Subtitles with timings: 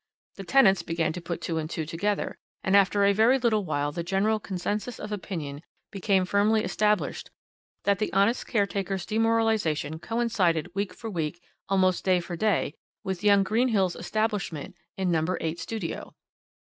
[0.33, 3.91] The tenants began to put two and two together, and after a very little while
[3.91, 7.29] the general consensus of opinion became firmly established
[7.83, 13.43] that the honest caretaker's demoralisation coincided week for week, almost day for day, with young
[13.43, 15.37] Greenhill's establishment in No.
[15.39, 16.15] 8 Studio.